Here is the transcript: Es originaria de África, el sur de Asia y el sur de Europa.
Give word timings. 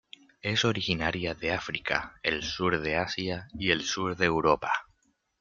Es 0.41 0.65
originaria 0.65 1.35
de 1.35 1.51
África, 1.51 2.19
el 2.23 2.41
sur 2.41 2.79
de 2.81 2.95
Asia 2.95 3.47
y 3.53 3.69
el 3.69 3.83
sur 3.83 4.17
de 4.17 4.25
Europa. 4.25 4.71